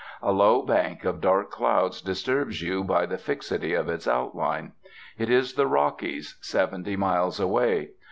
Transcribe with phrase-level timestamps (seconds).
[0.23, 4.71] A low bank of dark clouds disturbs you by the fixity of its outline.
[5.19, 7.89] It is the Rockies, seventy miles away.